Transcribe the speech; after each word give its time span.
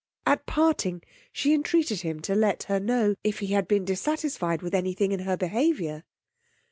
At 0.25 0.47
parting, 0.47 1.03
she 1.31 1.53
entreated 1.53 2.01
him 2.01 2.21
to 2.21 2.33
let 2.33 2.63
her 2.63 2.79
know 2.79 3.13
if 3.23 3.37
he 3.37 3.47
had 3.53 3.67
been 3.67 3.85
dissatisfied 3.85 4.63
with 4.63 4.73
any 4.73 4.93
thing 4.95 5.11
in 5.11 5.19
her 5.19 5.37
behaviour. 5.37 6.03